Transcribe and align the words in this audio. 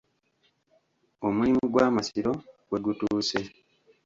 Omulimu 1.27 1.63
gw’amasiro 1.73 2.31
we 2.71 2.77
gutuuse 2.85 3.39